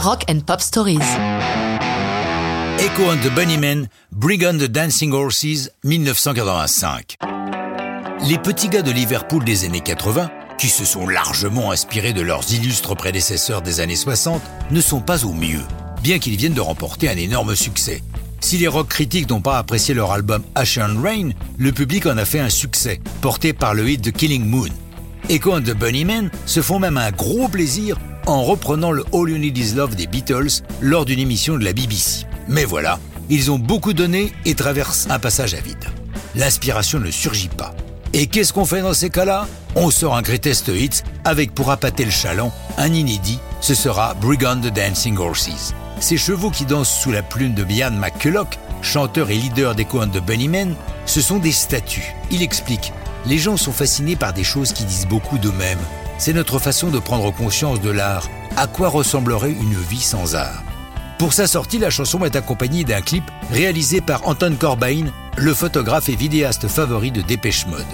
Rock 0.00 0.24
and 0.30 0.46
Pop 0.46 0.60
Stories. 0.60 1.00
Echo 2.78 3.10
and 3.10 3.20
the 3.20 3.30
Bunnymen, 3.34 3.88
Bring 4.12 4.46
on 4.46 4.58
the 4.58 4.68
Dancing 4.68 5.12
Horses, 5.12 5.70
1985. 5.82 7.16
Les 8.28 8.38
petits 8.38 8.68
gars 8.68 8.82
de 8.82 8.92
Liverpool 8.92 9.42
des 9.42 9.64
années 9.64 9.80
80, 9.80 10.30
qui 10.56 10.68
se 10.68 10.84
sont 10.84 11.08
largement 11.08 11.72
inspirés 11.72 12.12
de 12.12 12.20
leurs 12.20 12.48
illustres 12.52 12.94
prédécesseurs 12.94 13.60
des 13.60 13.80
années 13.80 13.96
60, 13.96 14.40
ne 14.70 14.80
sont 14.80 15.00
pas 15.00 15.24
au 15.24 15.32
mieux, 15.32 15.62
bien 16.00 16.20
qu'ils 16.20 16.36
viennent 16.36 16.54
de 16.54 16.60
remporter 16.60 17.08
un 17.08 17.16
énorme 17.16 17.56
succès. 17.56 18.04
Si 18.40 18.56
les 18.56 18.68
rock 18.68 18.86
critiques 18.88 19.28
n'ont 19.28 19.40
pas 19.40 19.58
apprécié 19.58 19.94
leur 19.94 20.12
album 20.12 20.44
Asher 20.54 20.82
and 20.82 21.02
Rain, 21.02 21.30
le 21.58 21.72
public 21.72 22.06
en 22.06 22.18
a 22.18 22.24
fait 22.24 22.40
un 22.40 22.50
succès, 22.50 23.00
porté 23.20 23.52
par 23.52 23.74
le 23.74 23.90
hit 23.90 24.02
The 24.02 24.12
Killing 24.12 24.46
Moon. 24.46 24.70
Echo 25.28 25.56
and 25.56 25.62
the 25.62 25.74
Bunnymen 25.74 26.30
se 26.46 26.62
font 26.62 26.78
même 26.78 26.98
un 26.98 27.10
gros 27.10 27.48
plaisir 27.48 27.98
en 28.28 28.42
reprenant 28.42 28.92
le 28.92 29.04
All 29.14 29.30
You 29.30 29.38
Need 29.38 29.56
Is 29.56 29.74
Love 29.74 29.96
des 29.96 30.06
Beatles 30.06 30.62
lors 30.82 31.06
d'une 31.06 31.18
émission 31.18 31.56
de 31.56 31.64
la 31.64 31.72
BBC. 31.72 32.26
Mais 32.46 32.64
voilà, 32.64 33.00
ils 33.30 33.50
ont 33.50 33.58
beaucoup 33.58 33.94
donné 33.94 34.32
et 34.44 34.54
traversent 34.54 35.08
un 35.10 35.18
passage 35.18 35.54
à 35.54 35.60
vide. 35.60 35.84
L'inspiration 36.34 37.00
ne 37.00 37.10
surgit 37.10 37.48
pas. 37.48 37.74
Et 38.12 38.26
qu'est-ce 38.26 38.52
qu'on 38.52 38.66
fait 38.66 38.82
dans 38.82 38.92
ces 38.92 39.10
cas-là? 39.10 39.46
On 39.74 39.90
sort 39.90 40.14
un 40.14 40.22
greatest 40.22 40.68
hits 40.68 41.02
avec 41.24 41.54
pour 41.54 41.70
appâter 41.70 42.04
le 42.04 42.10
chaland 42.10 42.52
un 42.76 42.92
inédit, 42.92 43.38
ce 43.60 43.74
sera 43.74 44.14
Brigand 44.14 44.60
the 44.60 44.72
Dancing 44.72 45.16
Horses. 45.16 45.74
Ces 46.00 46.16
chevaux 46.16 46.50
qui 46.50 46.64
dansent 46.64 47.00
sous 47.00 47.10
la 47.10 47.22
plume 47.22 47.54
de 47.54 47.64
Ian 47.68 47.92
McCulloch, 47.92 48.58
chanteur 48.82 49.30
et 49.30 49.36
leader 49.36 49.74
d'Echo 49.74 50.02
and 50.02 50.08
the 50.08 50.24
Bunnymen, 50.24 50.74
ce 51.06 51.20
sont 51.20 51.38
des 51.38 51.52
statues. 51.52 52.14
Il 52.30 52.42
explique 52.42 52.92
Les 53.26 53.38
gens 53.38 53.56
sont 53.56 53.72
fascinés 53.72 54.16
par 54.16 54.32
des 54.32 54.44
choses 54.44 54.72
qui 54.72 54.84
disent 54.84 55.08
beaucoup 55.08 55.38
d'eux-mêmes. 55.38 55.78
C'est 56.18 56.32
notre 56.32 56.58
façon 56.58 56.88
de 56.88 56.98
prendre 56.98 57.32
conscience 57.32 57.80
de 57.80 57.90
l'art. 57.90 58.28
À 58.56 58.66
quoi 58.66 58.88
ressemblerait 58.88 59.52
une 59.52 59.80
vie 59.80 60.00
sans 60.00 60.34
art? 60.34 60.64
Pour 61.16 61.32
sa 61.32 61.46
sortie, 61.46 61.78
la 61.78 61.90
chanson 61.90 62.24
est 62.24 62.34
accompagnée 62.34 62.82
d'un 62.82 63.00
clip 63.00 63.22
réalisé 63.52 64.00
par 64.00 64.26
Anton 64.26 64.56
Corbijn, 64.58 65.12
le 65.36 65.54
photographe 65.54 66.08
et 66.08 66.16
vidéaste 66.16 66.66
favori 66.66 67.12
de 67.12 67.22
Dépêche 67.22 67.66
Mode. 67.66 67.84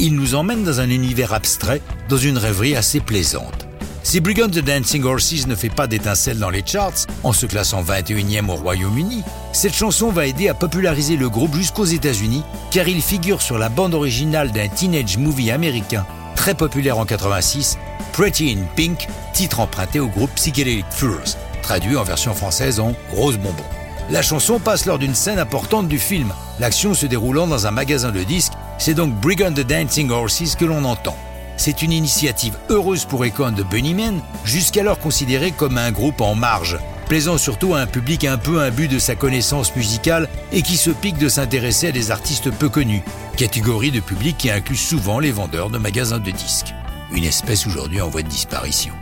Il 0.00 0.14
nous 0.14 0.34
emmène 0.34 0.64
dans 0.64 0.80
un 0.80 0.88
univers 0.88 1.34
abstrait, 1.34 1.82
dans 2.08 2.16
une 2.16 2.38
rêverie 2.38 2.74
assez 2.74 3.00
plaisante. 3.00 3.66
Si 4.02 4.20
Brigand 4.20 4.48
the 4.48 4.60
Dancing 4.60 5.04
Horses 5.04 5.46
ne 5.46 5.54
fait 5.54 5.68
pas 5.68 5.86
d'étincelles 5.86 6.38
dans 6.38 6.50
les 6.50 6.64
charts, 6.64 7.06
en 7.22 7.34
se 7.34 7.44
classant 7.44 7.82
21e 7.82 8.48
au 8.48 8.54
Royaume-Uni, 8.54 9.22
cette 9.52 9.74
chanson 9.74 10.10
va 10.10 10.26
aider 10.26 10.48
à 10.48 10.54
populariser 10.54 11.16
le 11.16 11.28
groupe 11.28 11.54
jusqu'aux 11.54 11.84
États-Unis, 11.84 12.44
car 12.70 12.88
il 12.88 13.02
figure 13.02 13.42
sur 13.42 13.58
la 13.58 13.68
bande 13.68 13.94
originale 13.94 14.52
d'un 14.52 14.68
teenage 14.68 15.18
movie 15.18 15.50
américain 15.50 16.06
très 16.44 16.52
populaire 16.52 16.98
en 16.98 17.06
86, 17.06 17.78
Pretty 18.12 18.52
in 18.52 18.66
Pink, 18.76 19.08
titre 19.32 19.60
emprunté 19.60 19.98
au 19.98 20.08
groupe 20.08 20.30
Psychedelic 20.34 20.84
Furs 20.90 21.38
traduit 21.62 21.96
en 21.96 22.04
version 22.04 22.34
française 22.34 22.80
en 22.80 22.92
Rose 23.14 23.38
Bonbon. 23.38 23.64
La 24.10 24.20
chanson 24.20 24.58
passe 24.58 24.84
lors 24.84 24.98
d'une 24.98 25.14
scène 25.14 25.38
importante 25.38 25.88
du 25.88 25.98
film, 25.98 26.34
l'action 26.60 26.92
se 26.92 27.06
déroulant 27.06 27.46
dans 27.46 27.66
un 27.66 27.70
magasin 27.70 28.12
de 28.12 28.22
disques, 28.22 28.52
c'est 28.76 28.92
donc 28.92 29.14
Brigand 29.14 29.54
the 29.54 29.66
Dancing 29.66 30.10
Horses 30.10 30.54
que 30.54 30.66
l'on 30.66 30.84
entend. 30.84 31.16
C'est 31.56 31.80
une 31.80 31.92
initiative 31.92 32.58
heureuse 32.68 33.06
pour 33.06 33.24
Econ 33.24 33.52
de 33.52 33.62
Bunnymen, 33.62 34.20
jusqu'alors 34.44 34.98
considéré 34.98 35.50
comme 35.50 35.78
un 35.78 35.92
groupe 35.92 36.20
en 36.20 36.34
marge, 36.34 36.78
plaisant 37.14 37.38
surtout 37.38 37.74
à 37.74 37.78
un 37.78 37.86
public 37.86 38.24
un 38.24 38.38
peu 38.38 38.60
imbu 38.60 38.88
de 38.88 38.98
sa 38.98 39.14
connaissance 39.14 39.76
musicale 39.76 40.28
et 40.50 40.62
qui 40.62 40.76
se 40.76 40.90
pique 40.90 41.16
de 41.16 41.28
s'intéresser 41.28 41.86
à 41.86 41.92
des 41.92 42.10
artistes 42.10 42.50
peu 42.50 42.68
connus, 42.68 43.04
catégorie 43.36 43.92
de 43.92 44.00
public 44.00 44.36
qui 44.36 44.50
inclut 44.50 44.74
souvent 44.74 45.20
les 45.20 45.30
vendeurs 45.30 45.70
de 45.70 45.78
magasins 45.78 46.18
de 46.18 46.32
disques. 46.32 46.74
Une 47.12 47.22
espèce 47.22 47.68
aujourd'hui 47.68 48.00
en 48.00 48.08
voie 48.08 48.22
de 48.22 48.28
disparition. 48.28 48.92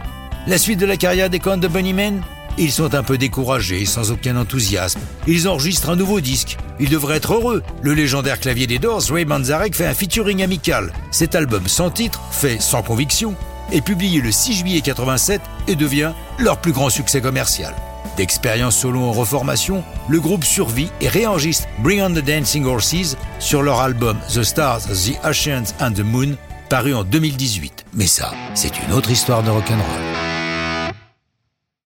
La 0.46 0.58
suite 0.58 0.78
de 0.78 0.84
la 0.84 0.98
carrière 0.98 1.30
des 1.30 1.38
de 1.38 1.68
Bunnymen? 1.68 2.20
Ils 2.58 2.70
sont 2.70 2.94
un 2.94 3.02
peu 3.02 3.16
découragés, 3.16 3.86
sans 3.86 4.10
aucun 4.10 4.36
enthousiasme. 4.36 5.00
Ils 5.26 5.48
enregistrent 5.48 5.88
un 5.88 5.96
nouveau 5.96 6.20
disque. 6.20 6.58
Ils 6.80 6.90
devraient 6.90 7.16
être 7.16 7.32
heureux. 7.32 7.62
Le 7.80 7.94
légendaire 7.94 8.40
clavier 8.40 8.66
des 8.66 8.78
Doors, 8.78 9.04
Ray 9.08 9.24
Manzarek, 9.24 9.74
fait 9.74 9.86
un 9.86 9.94
featuring 9.94 10.42
amical. 10.42 10.92
Cet 11.12 11.34
album 11.34 11.66
sans 11.66 11.88
titre, 11.88 12.20
fait 12.30 12.60
sans 12.60 12.82
conviction, 12.82 13.34
est 13.72 13.80
publié 13.80 14.20
le 14.20 14.30
6 14.30 14.52
juillet 14.52 14.82
87 14.82 15.40
et 15.66 15.76
devient 15.76 16.12
leur 16.38 16.60
plus 16.60 16.72
grand 16.72 16.90
succès 16.90 17.22
commercial. 17.22 17.74
D'expérience 18.16 18.76
solo 18.76 19.00
en 19.00 19.12
reformation, 19.12 19.82
le 20.08 20.20
groupe 20.20 20.44
survit 20.44 20.90
et 21.00 21.08
réenregistre 21.08 21.66
Bring 21.78 22.02
on 22.02 22.10
the 22.10 22.24
Dancing 22.24 22.64
Horses 22.64 23.16
sur 23.38 23.62
leur 23.62 23.80
album 23.80 24.18
The 24.32 24.42
Stars, 24.42 24.82
The 24.82 25.18
Oceans 25.24 25.74
and 25.80 25.92
the 25.92 26.04
Moon, 26.04 26.36
paru 26.68 26.94
en 26.94 27.04
2018. 27.04 27.84
Mais 27.94 28.06
ça, 28.06 28.32
c'est 28.54 28.72
une 28.82 28.92
autre 28.92 29.10
histoire 29.10 29.42
de 29.42 29.50
rock'n'roll. 29.50 30.11